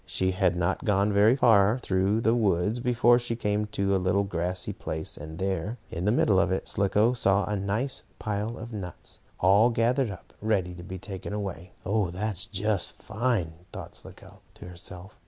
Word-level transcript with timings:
She 0.07 0.31
had 0.31 0.55
not 0.57 0.83
gone 0.83 1.13
very 1.13 1.35
far 1.35 1.77
through 1.77 2.21
the 2.21 2.33
woods 2.33 2.79
before 2.79 3.19
she 3.19 3.35
came 3.35 3.67
to 3.67 3.95
a 3.95 4.01
little 4.01 4.23
grassy 4.23 4.73
place, 4.73 5.15
and 5.15 5.37
there, 5.37 5.77
in 5.91 6.05
the 6.05 6.11
middle 6.11 6.39
of 6.39 6.51
it, 6.51 6.67
Slicko 6.67 7.13
saw 7.13 7.43
a 7.45 7.55
nice 7.55 8.01
pile 8.17 8.57
of 8.57 8.73
nuts, 8.73 9.19
all 9.41 9.69
gathered 9.69 10.09
up, 10.09 10.33
ready 10.41 10.73
to 10.73 10.81
be 10.81 10.97
taken 10.97 11.33
away. 11.33 11.73
"Oh, 11.85 12.09
that's 12.09 12.47
just 12.47 12.95
fine!" 12.99 13.53
thought 13.71 13.95
Slicko 13.95 14.41
to 14.55 14.65
herself. 14.67 15.15